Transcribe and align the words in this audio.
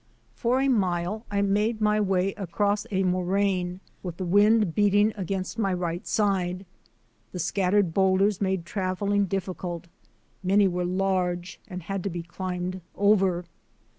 For 0.33 0.59
a 0.59 0.67
mile 0.67 1.27
I 1.29 1.43
made 1.43 1.79
my 1.79 2.01
way 2.01 2.33
across 2.33 2.87
a 2.89 3.03
moraine 3.03 3.81
with 4.01 4.17
the 4.17 4.25
wind 4.25 4.73
beating 4.73 5.13
against 5.15 5.59
my 5.59 5.71
right 5.75 6.07
side. 6.07 6.65
The 7.33 7.37
scattered 7.37 7.93
boulders 7.93 8.41
made 8.41 8.65
travelling 8.65 9.25
difficult; 9.27 9.85
many 10.41 10.67
were 10.67 10.85
large 10.85 11.59
and 11.67 11.83
had 11.83 12.03
to 12.05 12.09
be 12.09 12.23
climbed 12.23 12.81
over. 12.95 13.45